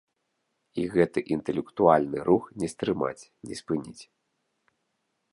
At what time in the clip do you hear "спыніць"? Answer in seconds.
3.61-4.03